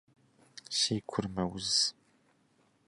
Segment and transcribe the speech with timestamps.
[0.77, 1.69] Си гур мэуз.